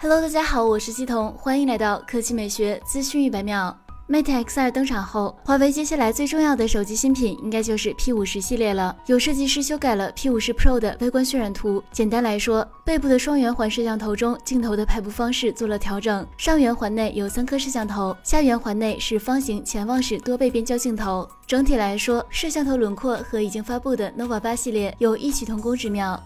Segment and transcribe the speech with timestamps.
[0.00, 3.74] Hello，大家好，我是西彤，欢迎来到科技美学资讯一百秒。
[4.06, 8.94] Mate X2 登场后，华为接下来最重要的手机新品应该就是 P50 系列了。
[9.06, 21.26] 有设计师修改了 P50 Pro 的外观渲染图，简单来说，背部的双圆环摄像头中镜头的排布方式做了调整，上圆环内有三颗摄像头，下圆环内是方形潜望式多倍变焦镜头。
[21.46, 26.22] 整体来说，摄像头轮廓和已经发布的 Nova 8系列有异曲同工之妙。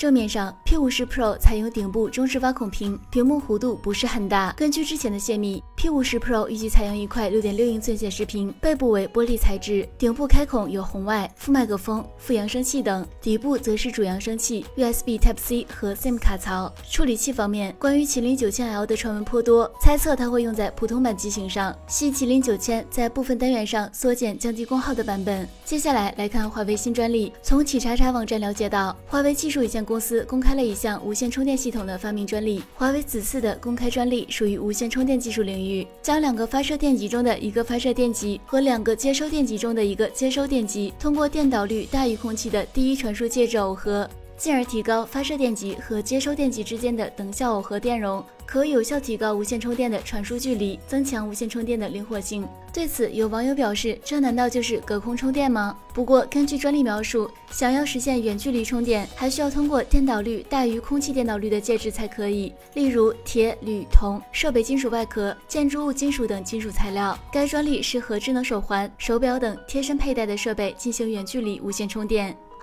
[0.00, 4.50] 正面上，P50 Pro 采用顶部中置挖孔屏，屏幕弧度不是很大。
[4.56, 16.72] 根据之前的泄密，P50 Pro 预计采用一块6.6英寸显示屏，背部为玻璃材质，顶部开孔有红外、副麦克风、副扬声器等，底部则是主扬声器、USB Type-C 和 SIM 卡槽。
[16.90, 25.46] 处理器方面，关于麒麟 9000L 的传闻颇多，猜测它会用在普通版机型上，系麒麟9000在部分单元上缩减降低功耗的版本。
[25.62, 32.62] 接下来来看华为新专利，从企查查网站了解到，华为技术有限公司公开了一项无线充电系统的发明专利。
[32.76, 44.08] 华为此次的公开专利属于无线充电技术领域，将两个发射电极中的一个发射电极和两个接收电极中的一个接收电极，通过电导率大于空气的第一传输介质耦合，
[44.40, 48.24] 进而提高发射电极和接收电极之间的等效耦合电容。
[48.46, 52.48] 可有效提高无线充电的传输距离，增强无线充电的灵活性。
[52.72, 67.16] 对此，有网友表示：“这难道就是隔空充电吗？”不过，根据专利描述，想要实现远距离充电，还需要通过电导率大于空气电导率的介质才可以，例如铁、铝、铜、设备金属外壳、建筑物金属等金属材料。
[67.30, 72.36] 该专利适合智能手环、手表等贴身佩戴的设备进行远距离无线充电。